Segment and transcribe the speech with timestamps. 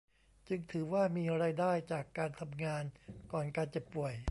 [0.47, 2.83] จึงถือว่ามีรายได้จากการทำงาน
[3.31, 4.15] ก่อนการเจ็บป่วย